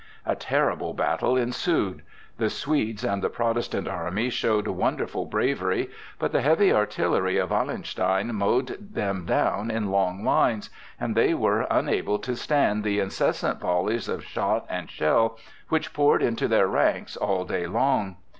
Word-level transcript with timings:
A 0.25 0.35
terrible 0.35 0.95
battle 0.95 1.37
ensued. 1.37 2.01
The 2.39 2.49
Swedes 2.49 3.03
and 3.03 3.21
the 3.21 3.29
Protestant 3.29 3.87
army 3.87 4.31
showed 4.31 4.65
wonderful 4.67 5.25
bravery, 5.27 5.91
but 6.17 6.31
the 6.31 6.41
heavy 6.41 6.73
artillery 6.73 7.37
of 7.37 7.51
Wallenstein 7.51 8.33
mowed 8.33 8.95
them 8.95 9.25
down 9.25 9.69
in 9.69 9.91
long 9.91 10.25
lines, 10.25 10.71
and 10.99 11.13
they 11.13 11.35
were 11.35 11.67
unable 11.69 12.17
to 12.17 12.35
stand 12.35 12.83
the 12.83 12.99
incessant 12.99 13.59
volleys 13.59 14.09
of 14.09 14.25
shot 14.25 14.65
and 14.71 14.89
shell 14.89 15.37
which 15.69 15.93
poured 15.93 16.23
into 16.23 16.47
their 16.47 16.65
ranks 16.67 17.15
all 17.15 17.45
day 17.45 17.67
long. 17.67 18.15